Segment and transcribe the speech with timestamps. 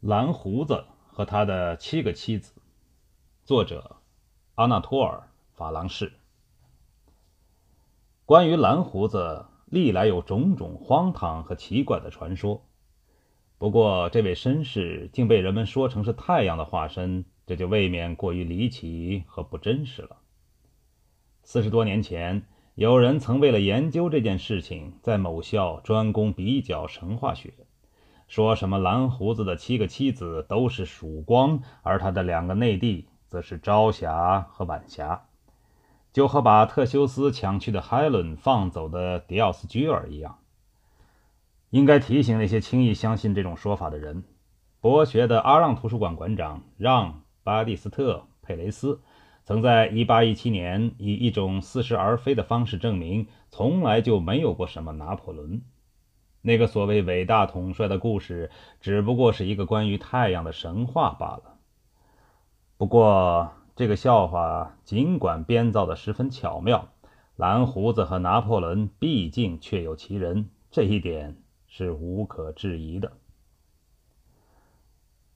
[0.00, 2.52] 蓝胡子和他的七个妻子，
[3.44, 3.96] 作者
[4.54, 5.28] 阿纳托尔·
[5.58, 6.12] 法郎士。
[8.24, 12.64] 关于蓝胡子，历来有种种荒唐和奇怪的传说。
[13.58, 20.18] 不过，这位绅士竟被人们说成是太阳的化身，这就未免过于离奇和不真实了。
[21.42, 22.46] 四十多年前，
[22.76, 27.52] 有人曾为了研究这件事情，在某校专攻比较神话学。
[28.28, 35.28] 说什么蓝胡子的七个妻子都是曙光，而他的两个内弟则是朝霞和晚霞，
[36.12, 40.38] 就和把特修斯抢去的海伦放走的迪奥斯居尔一样。
[41.70, 44.24] 应该提醒那些轻易相信这种说法的人：
[44.80, 49.00] 博学的阿让图书馆馆长让·巴蒂斯特·佩雷斯，
[49.44, 55.62] 曾在1817年以一种似是而非的方式证明，从来就没有过什么拿破仑。
[56.48, 61.58] 那个所谓伟大统帅的故事，只不过是一个关于太阳的神话罢了。
[62.78, 66.88] 不过，这个笑话尽管编造的十分巧妙，
[67.36, 73.12] 蓝胡子和拿破仑毕竟确有其人，这一点是无可置疑的。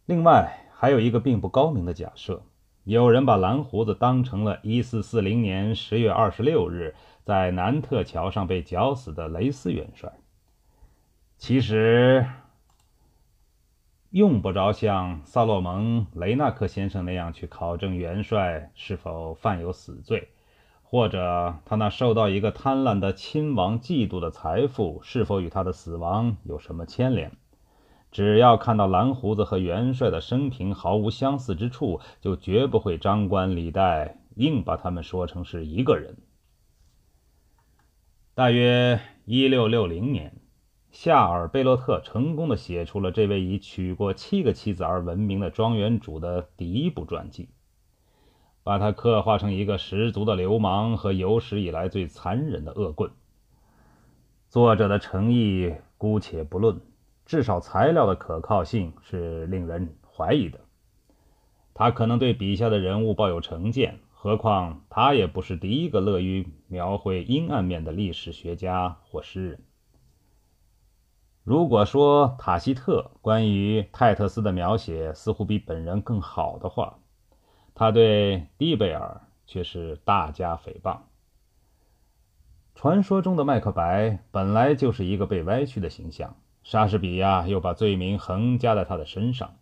[0.07, 2.43] 另外，还有一个并不高明的假设：
[2.85, 10.11] 有人把蓝胡子当成了1440年10月26日在南特桥上被绞死的雷斯元帅。
[11.43, 12.25] 其实
[14.11, 20.29] 用不着像萨洛蒙·雷纳克先生那样去考证元帅是否犯有死罪，
[20.85, 27.33] 或者他那受到一个贪婪的亲王嫉妒的财富是否与他的死亡有什么牵连。
[28.13, 36.19] 只要看到蓝胡子和元帅的生平毫无相似之处，就绝不会张冠李戴，硬把他们说成是一个人。
[38.33, 40.37] 大约一六六零年。
[40.93, 47.49] 夏尔贝洛特成功的写出了这位以娶过七个妻子而闻名的庄园主的第一部传记，
[48.63, 53.11] 把他刻画成一个十足的流氓和有史以来最残忍的恶棍。
[54.51, 56.83] 作者的诚意姑且不论，
[57.25, 60.61] 至少材料的可靠性是令人怀疑的。
[61.73, 69.61] 他可能对笔下的人物抱有成见，何况他也不是第一个乐于描绘阴暗面的历史学家或诗人。
[71.45, 76.99] 如果说塔希特关于泰特斯的描写似乎比本人更好的话，
[77.75, 80.99] 他对蒂贝尔却是大加诽谤。
[82.77, 89.57] 传说中的麦克白本来就是一个被歪曲的形象，莎士比亚又把罪名横加在他的身上。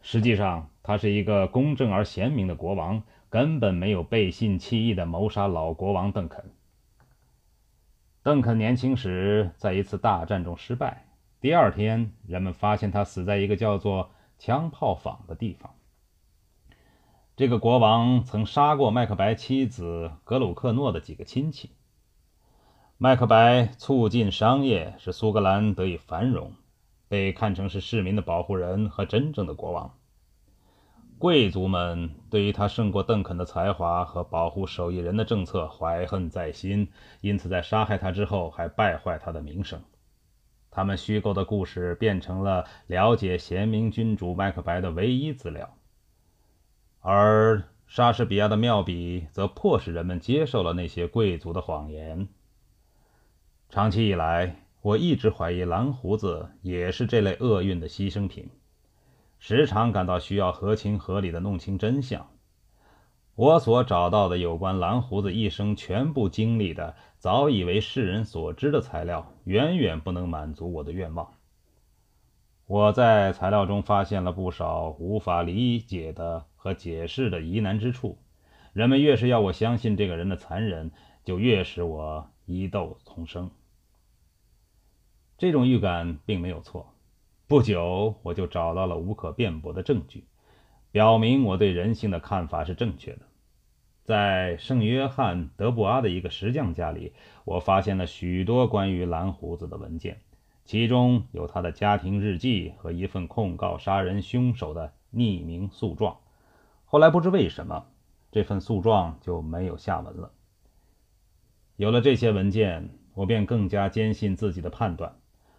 [0.00, 6.55] 实际上，他是一个公正而贤明的国王，根本没有背信弃义的谋杀老国王邓肯。
[8.26, 11.06] 邓肯年轻时在一次大战中失败。
[11.40, 15.76] 第二天，人们发现他死在一个叫做枪炮坊的地方。
[17.36, 21.70] 这个国王曾杀过麦克白妻子格鲁克诺的几个亲戚。
[22.98, 26.50] 麦克白促进商业，使苏格兰得以繁荣，
[27.06, 29.94] 被看成是市民的保护人和真正的国王。
[31.18, 36.88] 贵族们对于他胜过邓肯的才华和保护手艺人的政策怀恨在心，
[37.22, 39.82] 因此在杀害他之后还败坏他的名声。
[40.70, 45.78] 他们虚构的故事变成了了解贤明君主麦克白的唯一资料，
[47.00, 52.28] 而莎士比亚的妙笔则迫使人们接受了那些贵族的谎言。
[53.70, 58.50] 长期以来，我一直怀疑蓝胡子也是这类厄运的牺牲品。
[59.48, 62.32] 时常感到需要合情合理的弄清真相。
[63.36, 71.34] 我所找到的有关蓝胡子一生全部经历的早已为世人所知的材料，远远不能满足我的愿望。
[72.66, 78.18] 我在材料中发现了不少无法理解的和解释的疑难之处。
[78.72, 80.90] 人们越是要我相信这个人的残忍，
[81.24, 83.52] 就越使我疑窦丛生。
[85.38, 86.95] 这种预感并没有错。
[87.48, 90.24] 不久，我就找到了无可辩驳的证据，
[90.90, 93.20] 表明我对人性的看法是正确的。
[94.02, 97.12] 在圣约翰·德布阿的一个石匠家里，
[97.44, 100.20] 我发现了许多关于蓝胡子的文件，
[100.64, 106.18] 其中有他的家庭日记和一份控告杀人凶手的匿名诉状。
[106.84, 107.86] 后来不知为什么，
[108.32, 110.32] 这份诉状就没有下文了。
[111.76, 115.14] 有了这些文件，我便更加坚信自己的判断：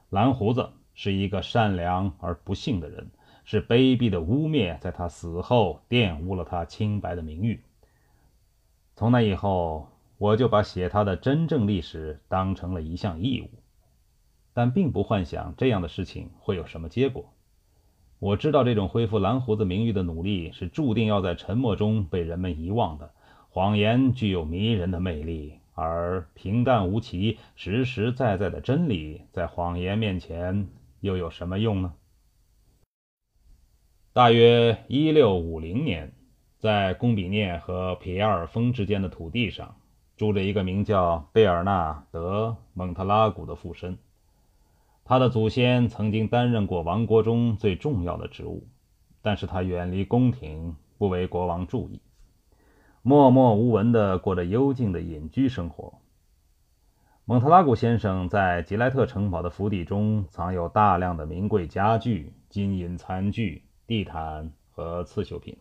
[0.09, 0.69] 蓝胡子。
[0.97, 3.11] 是一个善良而不幸的人，
[3.45, 7.61] 是卑鄙的污蔑，在他死后玷污了他清白的名誉。
[8.95, 13.49] 从那以后，我就把写他的真正历史当成了一项义务，
[14.53, 17.31] 但并不幻想这样的事情会有什么结果。
[18.17, 23.11] 我知道这种恢复蓝胡子名誉的努力是注定要在沉默中被人们遗忘的。
[23.49, 30.67] 谎言具有迷人的魅力，而平淡无奇、实实在在的真理在谎言面前
[31.07, 31.93] 又有什么用呢？
[34.11, 36.13] 大约一六五零年，
[36.57, 39.77] 在贡比涅和皮亚尔峰之间的土地上，
[40.17, 43.95] 住着一个名叫贝尔纳德·蒙特拉古的富绅。
[45.05, 48.67] 他的祖先曾经担任过王国中最重要的职务，
[49.21, 52.01] 但是他远离宫廷，不为国王注意，
[53.01, 56.01] 默默无闻地过着幽静的隐居生活。
[57.29, 65.57] 蒙特拉古先生在吉莱特城堡的府邸中藏有大量的名贵家具、金银餐具、地毯和刺绣品。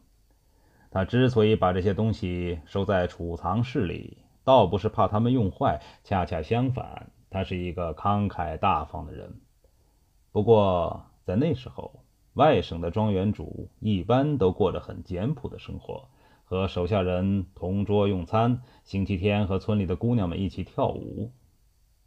[0.93, 7.11] 他之所以把这些东西收在储藏室里，倒不是怕他们用坏，恰恰相反。
[7.31, 9.41] 他是一个慷慨大方的人，
[10.31, 12.05] 不过在那时候，
[12.35, 16.09] 外省的庄园主一般都过着很简朴的生活，
[16.45, 21.33] 和手下人同桌用餐，星期天和村里的姑娘们一起跳舞。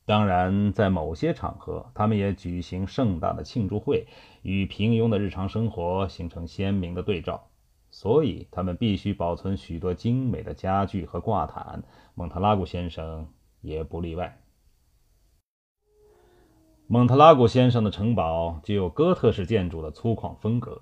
[0.09, 4.07] 当然，在某些场合，他们也举行盛大的庆祝会，
[4.41, 7.45] 与平庸的日常生活形成鲜明的对照。
[7.91, 11.83] 所以，他们必须保存许多精美的家具和挂毯。
[12.15, 13.27] 蒙特拉古先生
[13.61, 14.41] 也不例外。
[16.88, 20.81] 蒙特拉古先生的城堡具有哥特式建筑的粗犷风格，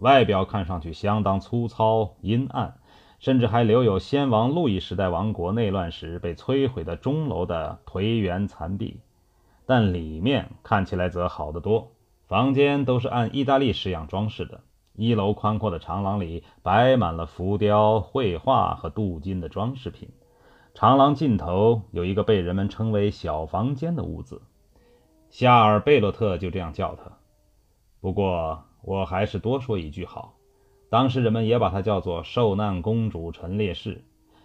[0.00, 2.76] 外表看上去相当粗糙阴暗，
[3.24, 9.00] 甚至还留有先王路易时代王国内乱时被摧毁的钟楼的颓垣残壁。
[9.64, 11.90] 但里面看起来则好得多，
[12.28, 14.60] 房间都是按意大利式样装饰的。
[14.94, 20.10] 一楼宽阔的长廊里摆满了浮雕、绘画和镀金的装饰品。
[20.74, 24.42] 长廊尽头有一个被人们称为“小房间”的屋子。
[25.30, 27.04] 夏尔贝洛特就这样叫他。
[28.02, 30.33] 不过，我还是多说一句好。
[30.94, 34.04] 当时人们也把她叫做“受难公主陈列室”，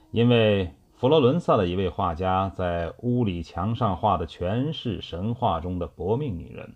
[0.10, 6.74] 因为佛罗伦萨的一位画家在屋里墙上画的全是神话中的搏命女人。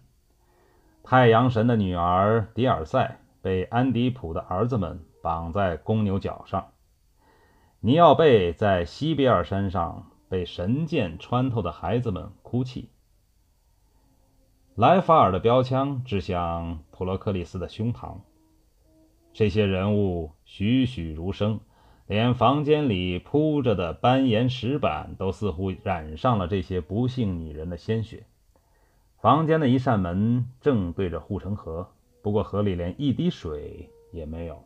[1.02, 6.68] 太阳神的女儿迪尔塞被安迪普的儿子们绑在公牛角上。
[7.80, 12.92] 尼奥贝在西比尔山上被神剑穿透的孩子们哭泣。
[14.76, 18.18] 莱法尔的标枪指向普罗克里斯的胸膛。
[19.34, 21.60] 这些人物栩栩如生，
[22.06, 28.26] 连房间里铺着的斑岩石板都似乎染上了这些不幸女人的鲜血。
[29.20, 31.90] 房间的一扇门正对着护城河，
[32.22, 34.64] 不过河里连一滴水也没有。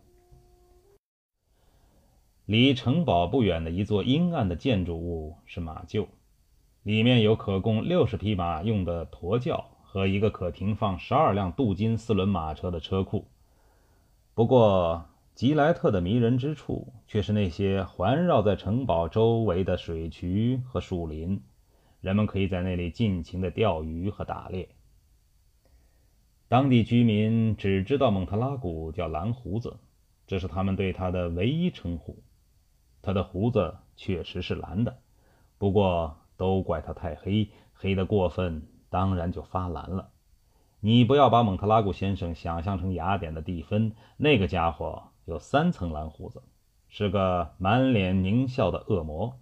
[2.45, 6.07] 离城堡不远的一座阴暗的建筑物是马厩，
[6.83, 9.71] 里面有可供六十匹马用的驼轿。
[9.89, 13.25] 和一个可停放十二辆镀金四轮马车的车库。
[14.37, 21.41] 不过，吉莱特的迷人之处却是那些环绕在城堡周围的水渠和树林，
[22.01, 24.69] 人们可以在那里尽情的钓鱼和打猎。
[26.47, 29.75] 当地居民只知道蒙特拉古叫蓝胡子，
[30.27, 32.21] 这是他们对他的唯一称呼。
[33.01, 34.99] 他的胡子确实是蓝的，
[35.57, 38.67] 不过都怪他太黑，黑得过分。
[38.91, 40.11] 当然就发蓝了。
[40.79, 46.43] 你不要把蒙特拉古先生想象成雅典的蒂芬，那个家伙有三层蓝胡子，
[46.87, 49.39] 是个满脸狞笑的恶魔。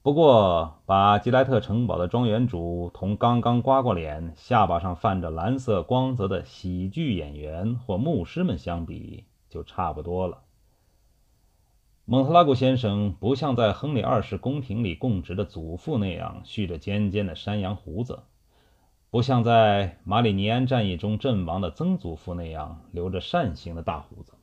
[0.00, 10.44] 不过，把吉莱特城堡的庄园主同刚刚刮过脸、下巴上泛着蓝色光泽的喜剧演员或牧师们相比，就差不多了。
[12.04, 18.22] 蒙特拉古先生不像在亨利二世宫廷里供职的祖父那样蓄着尖尖的山羊胡子，
[19.10, 24.34] 不像在马里尼安战役中阵亡的曾祖父那样留着扇形的大胡子，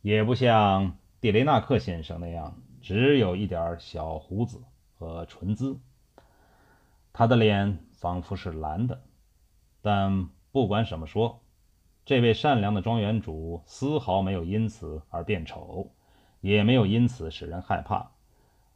[0.00, 4.60] 也不像蒂雷纳克先生那样只有一点小胡子
[4.98, 5.78] 和唇姿。
[7.12, 9.02] 他的脸仿佛是蓝的，
[9.80, 11.40] 但不管怎么说，
[12.04, 15.92] 这位善良的庄园主丝毫没有因此而变丑。
[16.40, 18.10] 也没有因此使人害怕，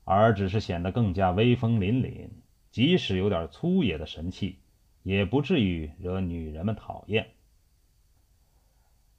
[0.05, 2.29] 而只是显得更加威风凛凛。
[2.71, 4.61] 即使有点粗野的神气，
[5.07, 7.29] 也不至于惹女人们讨厌。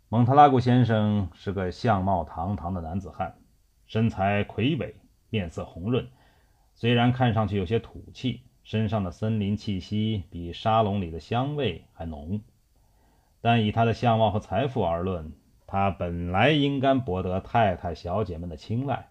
[0.10, 3.38] 蒙特拉古先生是个相貌堂堂的男子汉，
[3.86, 4.96] 身材魁伟，
[5.30, 6.10] 面色红润。
[6.76, 12.42] 虽然看上去有些土气，身上的森林气息比沙龙里的香味还浓，
[13.40, 15.32] 但以他的相貌和财富而论，
[15.68, 19.08] 他本来应该博得太太小姐们的青睐，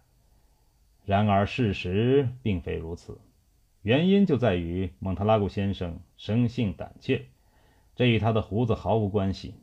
[1.06, 3.18] 然而事实并非如此。
[3.86, 7.26] 原因就在于蒙特拉古先生生性胆怯，
[7.94, 9.54] 这与他的胡子毫无关系。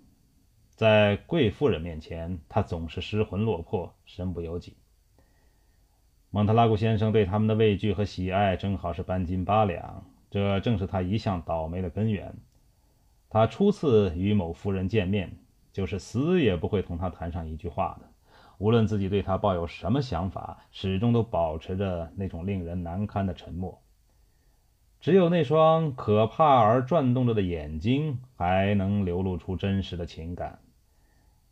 [0.76, 4.78] 在贵妇人面前，他总是失魂落魄，身不由己。
[6.30, 12.34] 蒙特拉古先生对他们的畏惧和喜爱正好是半斤八两，这正是他一向倒霉的根源。
[13.30, 15.38] 他初次与某夫人见面，
[15.74, 18.08] 就是死也不会同她谈上一句话的。
[18.58, 23.82] 无论自己对她抱有什么想法，始终都保持着那种令人难堪的沉默。
[25.04, 30.60] 只有那双可怕而转动着的眼睛，还能流露出真实的情感。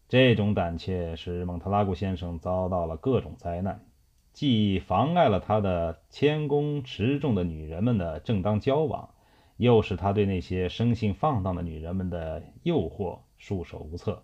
[0.08, 3.84] 这种胆怯使蒙特拉古先生遭到了各种灾难，
[4.32, 9.10] 既妨碍了他的谦恭持重的女人们的正当交往。
[9.58, 14.24] 又使他对那些生性放荡的女人们的诱惑束手无策，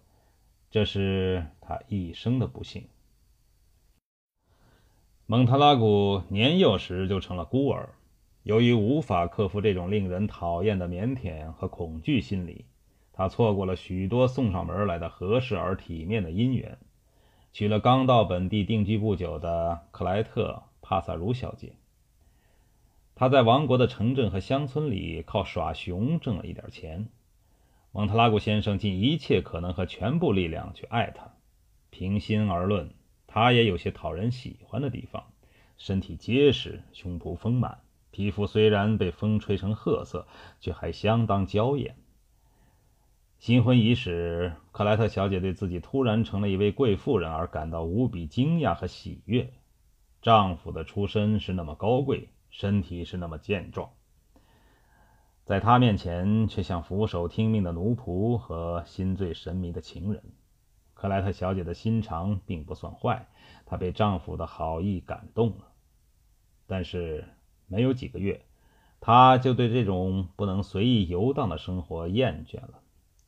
[0.72, 2.88] 这是他一生的不幸。
[5.25, 7.89] 蒙特拉古年幼时就成了孤儿，
[8.48, 12.63] 由于无法克服这种令人讨厌的腼腆和恐惧心理，
[13.12, 16.77] 他错过了许多送上门来的合适而体面的姻缘，
[17.51, 21.74] 娶了刚到本地定居不久的克莱特·帕萨茹小姐。
[23.16, 27.10] 他在王国的城镇和乡村里靠耍熊挣了一点钱。
[27.92, 31.34] 蒙特拉古先生尽一切可能和全部力量去爱她。
[31.89, 32.92] 平心而论，
[33.27, 35.25] 他也有些讨人喜欢的地方：
[35.77, 37.80] 身体结实，胸脯丰满，
[38.17, 40.25] 皮肤虽然被风吹成褐色，
[40.59, 41.97] 却还相当娇艳。
[43.38, 49.53] 新婚伊始，克莱特小姐对自己突然成了一位贵妇人而感到无比惊讶和喜悦。
[50.24, 52.29] 丈夫的出身是那么高贵。
[52.50, 53.91] 身体是那么健壮，
[55.43, 60.24] 在她面前却像俯首听命的奴仆和心醉神迷的情人。
[60.95, 63.27] 克莱特小姐的心肠并不算坏，
[63.67, 65.67] 她被丈夫的好意感动了。
[66.65, 67.24] 但是
[67.67, 68.41] 没有几个月，
[69.00, 72.79] 他就对这种不能随意游荡的生活厌倦了。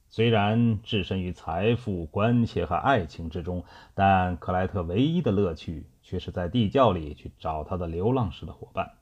[0.08, 8.94] 虽然置身于财富、关切和爱情之中，但克莱特唯一的乐趣却是在地窖里去找他的流浪时的伙伴。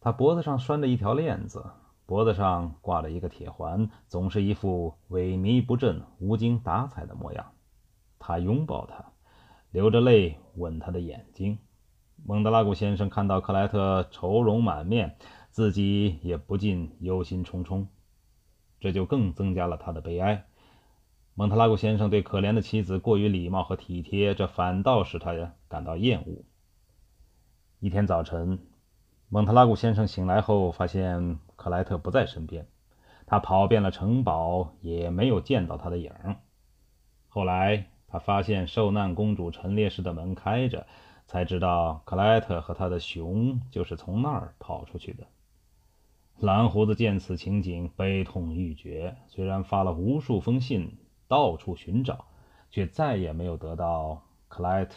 [0.00, 1.64] 他脖子上拴着一条链子，
[2.06, 7.52] 脖子上挂着一个铁环，总是一副萎靡不振、无精打采的模样。
[8.20, 9.04] 他拥抱她，
[9.72, 11.58] 流着泪吻她的眼睛。
[12.24, 15.16] 蒙德拉古先生看到克莱特愁容满面，
[15.50, 17.86] 自己也不禁忧心忡忡，
[18.78, 20.44] 这就更增加了他的悲哀。
[21.34, 25.32] 蒙特拉古先生对可怜的妻子过于礼貌和体贴，这反倒使他
[25.68, 26.44] 感到厌恶。
[27.80, 28.60] 一天早晨。
[29.28, 32.68] 蒙特拉古先生醒来后，发现克莱特不在身边。
[33.26, 36.12] 他跑遍了城堡，也没有见到他的影。
[37.28, 40.86] 后来，他发现受难公主陈列室的门开着，
[41.26, 45.26] 才知道克莱特和他的熊就是从那儿跑出去的。
[46.38, 49.16] 蓝胡子见此情景，悲痛欲绝。
[49.28, 50.98] 虽然发了无数封信，
[51.28, 52.26] 到处寻找，
[52.70, 54.94] 却再也没有得到克莱特·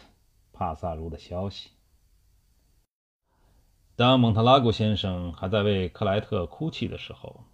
[0.52, 1.70] 帕萨茹的消息。
[3.94, 7.44] 当蒙特拉古先生还在为克莱特哭泣的时候，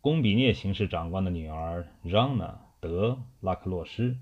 [0.00, 2.46] 贡比涅刑事长官的女儿让娜·
[2.80, 4.16] 德拉克洛斯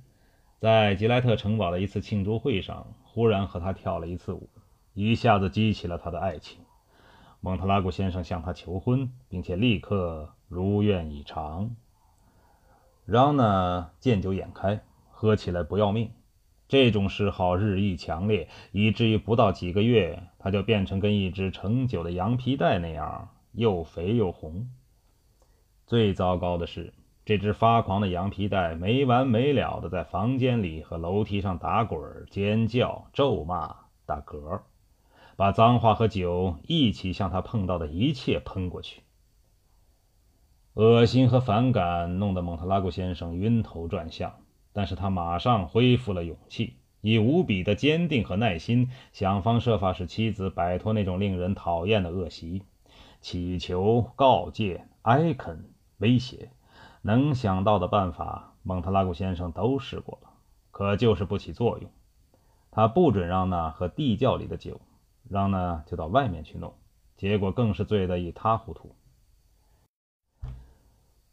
[0.60, 4.48] 在吉莱特城堡的一次庆祝会上，忽然和他跳了一次舞，
[4.94, 6.60] 一下子激起了他的爱情。
[7.40, 11.76] 蒙特拉古先生向她求婚，并且立刻如愿以偿。
[13.04, 16.10] 让娜见酒眼开，喝起来不要命。
[16.68, 24.70] 这种嗜好日益强烈，以至于不到几个月，他就变成跟一只盛酒的羊皮袋那样，又肥又红。
[25.86, 33.76] 最糟糕的是，这只发狂的羊皮袋没完没了的在房间里和楼梯上打滚、尖叫、咒骂、
[34.06, 34.62] 打嗝，
[35.36, 39.02] 把脏话和酒一起向他碰到的一切喷过去。
[40.74, 44.34] 恶心和反感弄得蒙特拉古先生晕头转向。
[44.74, 52.62] 但是他马上恢复了勇气，以无比的坚定和耐心，想方设法使妻子摆脱那种令人讨厌的恶习，
[53.20, 56.52] 祈求、告诫、哀恳、威胁，
[57.02, 60.30] 能想到的办法，蒙特拉古先生都试过了，
[60.70, 61.90] 可就是不起作用。
[62.70, 64.80] 他不准让那喝地窖里的酒，
[65.28, 66.74] 让那就到外面去弄，
[67.16, 68.94] 结果更是醉得一塌糊涂。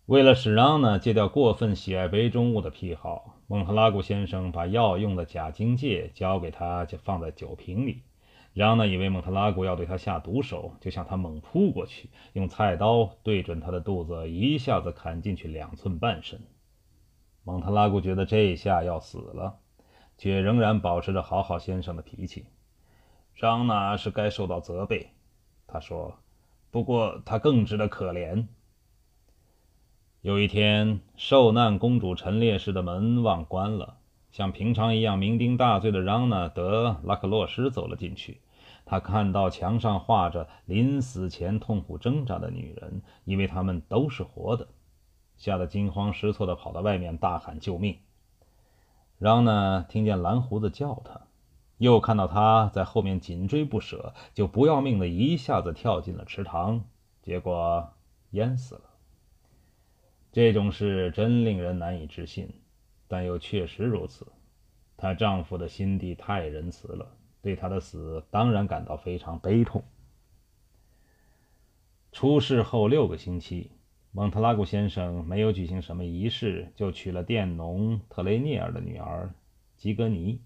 [0.06, 8.02] 为了使让呢戒掉过分喜爱杯中物的癖好，蒙特拉古先生把药用的假荆芥交给他，就放在酒瓶里。
[8.54, 16.42] 让呢以为蒙特拉古要对他下毒手，就向他猛扑过去，用菜刀对准他的肚子，一下子砍进去两寸半深。
[17.44, 19.60] 蒙特拉古觉得这下要死了，
[20.18, 22.46] 却仍然保持着好好先生的脾气。
[23.34, 25.12] 让娜是该受到责备，
[25.66, 26.20] 他说，
[26.72, 28.48] 不过他更值得可怜。
[30.22, 33.99] 有一天，受难公主陈列室的门忘关了，
[34.32, 38.42] 像平常一样酩酊大醉的让娜德拉克洛斯走了进去。
[38.86, 44.68] 他看到墙上画着临死前痛苦挣扎的女人，以为她们都是活的，
[45.38, 47.98] 吓得惊慌失措地跑到外面大喊救命。
[49.20, 51.22] 让娜听见蓝胡子叫他，
[51.78, 56.86] 又看到他在后面紧追不舍，就不要命的一下子跳进了池塘，
[57.22, 57.90] 结果
[58.32, 58.82] 淹死了。
[60.32, 62.50] 这种事真令人难以置信，
[63.10, 64.26] 但又确实如此。
[64.96, 67.18] 她丈夫的心地太仁慈了。
[67.42, 69.84] 对她的死当然感到非常悲痛。
[72.12, 73.72] 出事后六个星期，
[74.12, 79.34] 蒙特拉古先生没有举行什么仪式，就娶了佃农特雷涅尔的女儿
[79.78, 80.42] 吉格尼。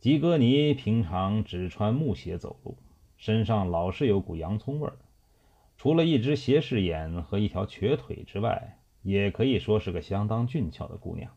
[0.00, 2.78] 吉格尼平常只穿木鞋走路，
[3.16, 4.96] 身上老是有股洋葱味儿，
[5.76, 11.30] 除了一只斜视眼和一条瘸腿之外，也可以说是个相当俊俏的姑娘。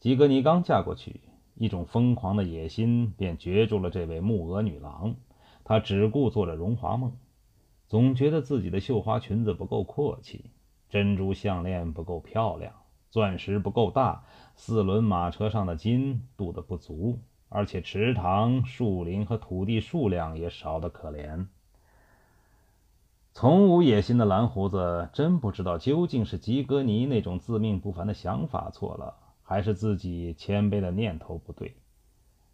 [0.00, 1.20] 吉格尼刚嫁过去。
[1.56, 5.16] 一种疯狂的野心便攫住了这位木鹅女郎，
[5.62, 7.12] 她只顾做着荣华梦，
[7.86, 10.46] 总觉得自己的绣花裙子不够阔气，
[10.88, 12.72] 珍珠项链不够漂亮，
[13.10, 17.18] 钻石不够大，四轮马车上的金镀的不足，
[17.50, 21.46] 而且池塘、树林和土地数量也少得可怜。
[23.32, 29.16] 从无野心的蓝胡子真不知道究竟是吉格尼那种自命不凡的想法错了。
[29.42, 31.74] 还是自己谦卑的念头不对，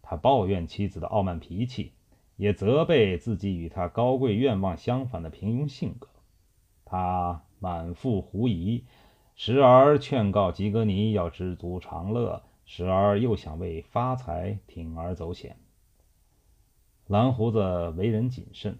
[0.01, 1.91] 他抱怨妻子的傲慢脾气，
[2.37, 6.07] 也责备自己与他高贵愿望相反的平庸性格。
[6.85, 8.83] 他满腹狐疑，
[9.35, 15.57] 时而劝告吉格尼要知足常乐，时而又想为发财铤而走险。
[17.05, 18.79] 蓝胡子为人谨慎，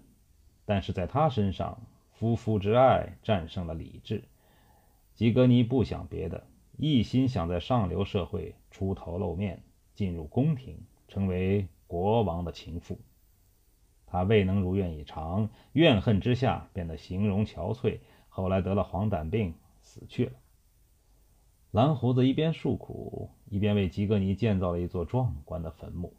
[0.68, 1.80] 但是在他身上，
[2.12, 4.26] 夫妇之爱战胜了理智。
[5.16, 6.46] 吉格尼不想别的。
[6.76, 9.64] 一心想在上流社会出头露面，
[9.96, 10.78] 进入宫廷，
[11.08, 13.00] 成为国王的情妇。
[14.06, 20.34] 他未能如愿以偿，怨恨之下变得形容憔悴，后来得了黄疸病，死去了。
[21.72, 26.14] 蓝胡子一边诉苦，一边为吉格尼建造了一座壮观的坟墓。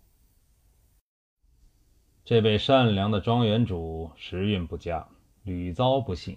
[2.29, 5.09] 这位善良的庄园主时运不佳，
[5.45, 6.37] 屡遭不幸，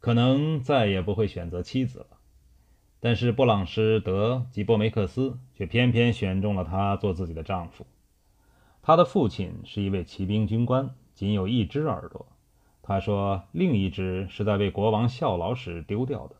[0.00, 2.06] 可能再也不会选择妻子了。
[2.98, 7.86] 但是布朗施德吉波梅克斯却偏偏选中了他做自己的丈夫。
[8.82, 12.26] 他的父亲是一位骑兵军官，仅有一只耳朵。
[12.82, 16.34] 他说，另一只是在为国王效劳时丢掉的。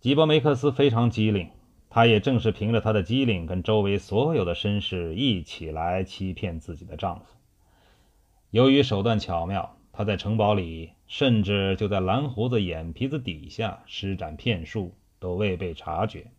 [0.00, 1.48] 吉波梅克斯非常机灵，
[1.88, 7.24] 他也正是凭着他的机灵，跟周围所有的绅士一起来欺骗自己的丈夫。
[8.50, 14.94] 由于手段巧妙，他在城堡里，甚至就在蓝胡子眼皮子底下施展骗术。
[15.20, 16.30] 都未被察觉。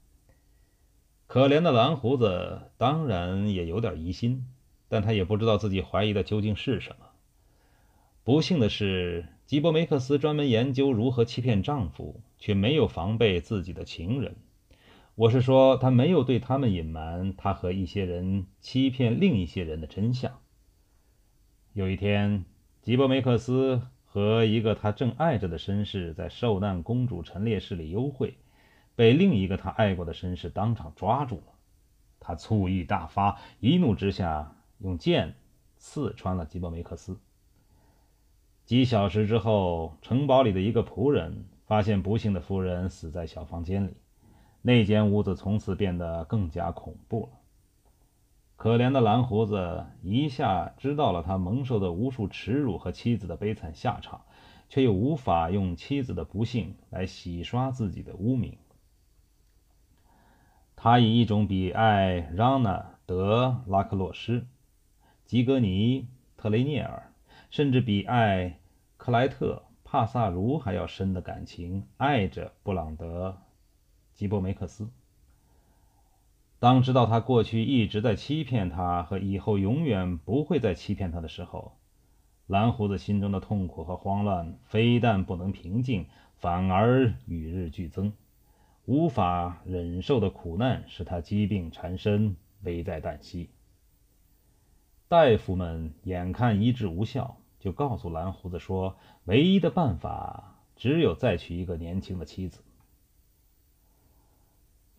[1.27, 4.47] 可怜的蓝胡子当然也有点疑心，
[4.89, 7.05] 但他也不知道自己怀疑的究竟是什么。
[8.23, 14.35] 不幸的是，吉伯梅克斯专门研究如何欺骗丈夫，却没有防备自己的情人。
[15.13, 20.40] 我是说，他没有对他们隐瞒他和一些人欺骗另一些人的真相。
[21.73, 22.43] 有一天，
[22.81, 28.35] 吉伯梅克斯和一个他正爱着的绅士在受难公主陈列室里幽会。
[28.93, 31.53] 被另一个他爱过的绅士当场抓住了，
[32.19, 35.33] 他醋意大发，一怒之下用剑
[35.77, 37.17] 刺穿了吉伯梅克斯。
[38.65, 43.95] 几小时之后，城堡里的一个仆人发现不幸的夫人死在小房间里，
[44.61, 47.40] 那间屋子从此变得更加恐怖了。
[48.61, 54.21] 可怜的蓝胡子一下知道了他蒙受的无数耻辱和妻子的悲惨下场，
[54.69, 58.59] 却又无法用妻子的不幸来洗刷自己的污名。
[60.75, 64.45] 他以一种比爱让娜德拉克洛斯、
[65.25, 67.11] 吉格尼特雷涅尔，
[67.49, 68.59] 甚至比爱
[68.95, 73.39] 克莱特帕萨茹还要深的感情爱着布朗德
[74.13, 74.87] 吉波梅克斯。
[76.61, 81.71] 当知道他过去一直在欺骗他，和以后永远不会再欺骗他的时候，
[82.45, 88.13] 蓝胡子心中的痛苦和慌乱非但不能平静，反而与日俱增。
[88.85, 93.49] 无法忍受的苦难使他疾病缠身，危在旦夕。
[95.07, 102.61] 大夫们眼看医治无效，就告诉蓝胡子说：“唯一的办法只有再娶一个年轻的妻子。”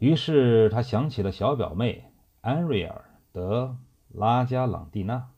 [0.03, 2.03] 于是他想起了小表妹
[2.41, 5.31] 安瑞尔德拉加朗蒂娜。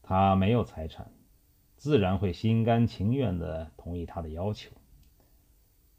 [0.00, 1.10] 他没有财产，
[1.76, 4.70] 自然会心甘情愿地同意他的要求。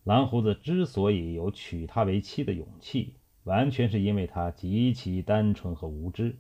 [0.06, 6.40] 蓝胡子之所以有娶她为妻的勇气，完全是因为他极其单纯和无知。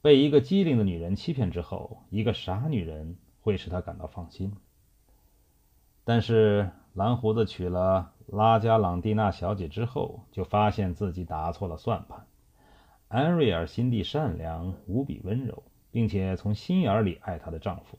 [0.00, 4.54] 被一个机灵的女人欺骗之后，一个傻女人会使他感到放心。
[6.10, 12.26] 但是蓝胡子娶了拉加朗蒂娜小姐之后，就发现自己打错了算盘。
[13.06, 17.96] 安瑞尔心地善良，无比温柔，并且从心眼里爱她的丈夫。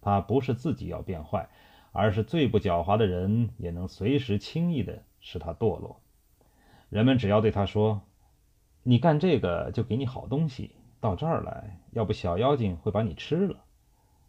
[0.00, 1.48] 她不是自己要变坏，
[1.90, 6.00] 而是最不狡猾的人也能随时轻易的使她堕落。
[6.88, 8.02] 人们只要对她说
[8.84, 13.56] ：“你干这个就给你好东西，到这儿来，要不小妖精会把你吃了。”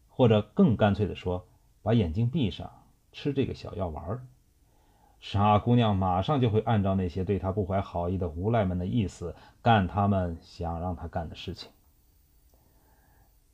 [0.09, 1.45] 或者更干脆的说
[1.83, 2.80] ：“把眼睛闭上，
[3.11, 4.27] 吃这个小药丸。”
[5.21, 11.69] 傻姑娘马上就会按照那些对她不怀好意的无赖们的意思干他们想让她干的事情，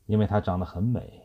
[0.06, 1.24] 因为她长得很美，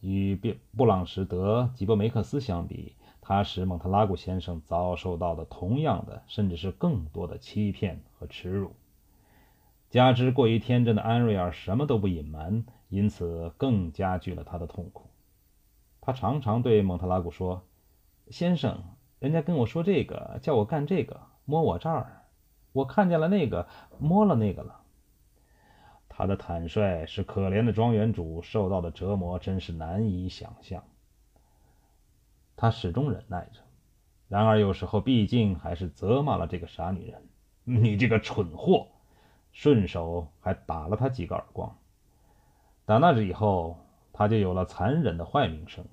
[0.00, 8.74] 与布布朗什德·吉伯梅克斯相比，她使蒙特拉古先生遭受到的同样的，甚至是更多的欺骗和耻辱。
[9.90, 15.08] 加之过于天真的安瑞尔什么都不隐瞒，因此更加剧了他的痛苦。
[16.00, 17.62] 他常常对蒙特拉古说
[18.30, 18.82] ：“先生。”
[19.20, 22.24] 人家跟我说这个，叫我干这个，摸我这儿，
[22.72, 23.66] 我看见了那个，
[23.98, 24.82] 摸了那个了。
[26.10, 30.84] 他的坦率使可怜的庄园主受到的折磨真是难以想象。
[32.54, 33.60] 他始终忍耐着，
[34.28, 37.22] 然而有时候毕竟还是责骂了这个傻女人
[37.64, 38.88] ：“你这个蠢货！”
[39.52, 41.78] 顺手还打了他几个耳光。
[42.84, 43.78] 打那日以后，
[44.12, 45.86] 他就有了残忍的坏名声。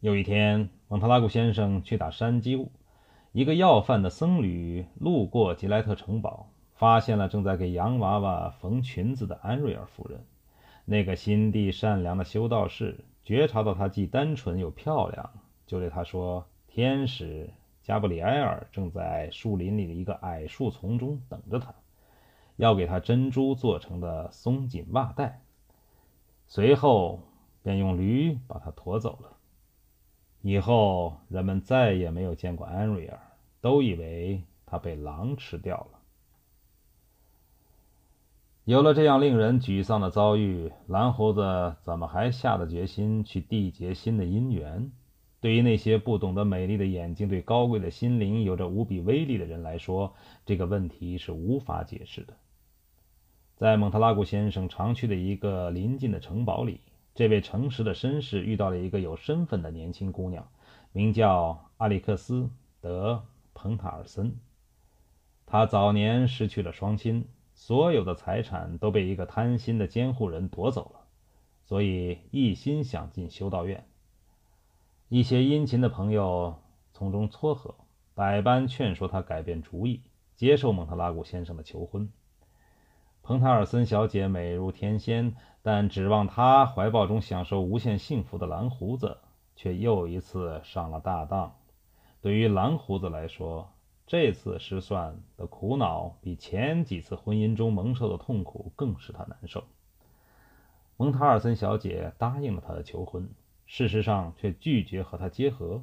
[0.00, 2.68] 有一天，蒙特拉古先生去打山鸡，
[3.32, 10.24] 一个要饭的僧侣路过吉莱特城堡，发现了正在给洋娃娃缝裙子的安瑞尔夫人。
[10.84, 15.30] 那个心地善良的修道士觉察到她既单纯又漂亮，
[15.66, 17.50] 就对她说：“天使
[17.82, 21.74] 加布里埃尔正在树林里的一个矮树丛中等着她，
[22.54, 25.40] 要给她珍珠做成的松紧袜带。”
[26.46, 27.18] 随后
[27.64, 29.33] 便用驴把她驮走了。
[30.46, 33.18] 以后，人们再也没有见过安瑞尔，
[33.62, 35.98] 都以为他被狼吃掉了。
[38.64, 44.92] 有了这样令人沮丧的遭遇，蓝胡子怎么还下得决心去缔结新的姻缘？
[45.40, 52.34] 对于那些不懂得美丽的眼睛对高贵的心灵有着无比威力的人来说，这个问题是无法解释的。
[53.56, 56.80] 在蒙特拉古先生常去的一个邻近的城堡里。
[57.14, 60.48] 这位诚实的绅士遇到了一个有身份的年轻姑娘，
[60.90, 62.42] 名叫阿里克斯·
[62.80, 63.12] 德·
[63.54, 64.34] 彭塔尔森。
[65.46, 67.24] 他早年失去了双亲，
[67.54, 71.06] 所有的财产都被一个贪心的监护人夺走了，
[71.62, 73.86] 所以一心想进修道院。
[75.08, 76.60] 一些殷勤的朋友
[76.92, 77.76] 从中撮合，
[78.14, 80.00] 百般劝说他改变主意，
[80.34, 82.10] 接受蒙特拉古先生的求婚。
[83.26, 89.16] 彭塔尔森小姐美如天仙，但指望她怀抱中享受无限幸福的蓝胡子，
[89.56, 91.56] 却又一次上了大当。
[92.20, 93.72] 对于蓝胡子来说，
[94.06, 99.64] 这次失算的苦恼比前几次婚姻中蒙受的痛苦更使他难受。
[100.98, 103.30] 蒙塔尔森小姐答应了他的求婚，
[103.64, 105.82] 事实上却拒绝和他结合。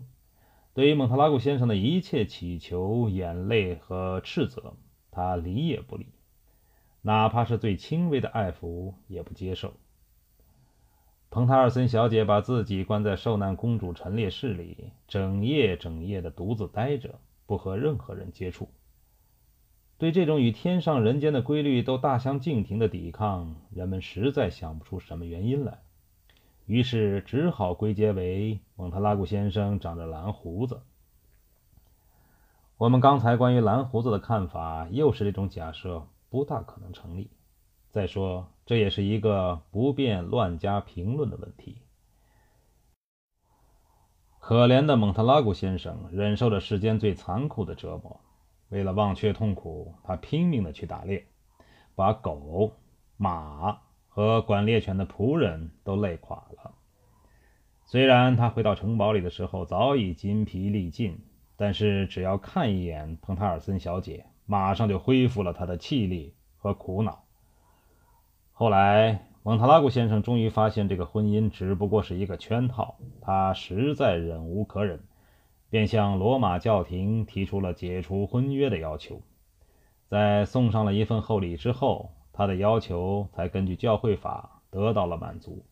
[0.76, 4.76] 对于蒙特拉古先生的一切乞求、眼泪和斥责，
[5.10, 6.06] 他理也不理。
[7.02, 9.74] 哪怕是最轻微的爱抚也不接受。
[11.30, 18.70] 彭塔尔森小姐把自己关在受难公主陈列室里，整夜整夜的独自待着，不和任何人接触。
[19.98, 25.80] 对这种与天上人间的规律都大相径庭的抵抗，人们实在想不出什么原因来，
[26.66, 30.82] 于是只好归结为蒙特拉古先生长着蓝胡子。
[32.78, 36.08] 我们刚才关于蓝胡子的看法，又是这种假设。
[36.32, 37.30] 不大可能成立。
[37.90, 41.84] 再说，这也是一个不便乱加评论的问题。
[44.40, 48.22] 可怜的蒙特拉古先生忍受着世间最残酷的折磨，
[48.70, 51.28] 为了忘却痛苦，他拼命的去打猎，
[51.96, 52.78] 把狗、
[53.18, 56.74] 马和管猎犬的仆人都累垮了。
[57.86, 61.20] 虽然他回到城堡里的时候早已筋疲力尽，
[61.58, 64.26] 但是只要看一眼彭塔尔森小姐。
[64.52, 67.24] 马上就恢复了他的气力和苦恼。
[68.52, 75.00] 后来，蒙特拉古先生终于发现这个婚姻只不过是一个圈套，他实在忍无可忍，
[75.70, 79.22] 便向罗马教廷提出了解除婚约的要求。
[80.10, 85.64] 在送上了一份厚礼之后，他的要求才根据教会法得到了满足。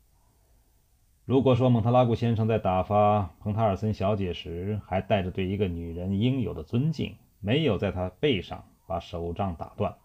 [1.26, 9.96] 如果说蒙特拉古先生在打发彭塔尔森小姐时，还带着对一个女人应有的尊敬，没有在她背上把手杖打断，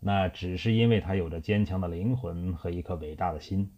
[0.00, 3.70] 那只是因为他有着坚强的灵魂和一颗伟大的心，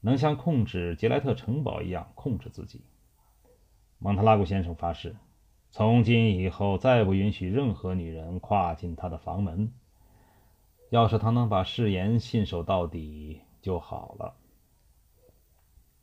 [0.00, 2.80] 能像控制杰莱特城堡一样控制自己。
[3.98, 5.14] 蒙特拉古先生发誓，
[5.70, 9.70] 从今以后再不允许任何女人跨进他的房门。
[10.88, 14.34] 要是他能把誓言信守到底就好了。